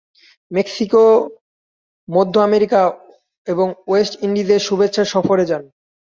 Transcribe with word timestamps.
Mexico, 0.51 1.03
মধ্য 2.07 2.35
America 2.39 2.81
এবং 3.47 3.67
west 3.87 4.13
ইন্ডিজে 4.21 4.57
শুভেচ্ছা 4.59 5.03
সফরে 5.05 5.45
যান। 5.45 5.63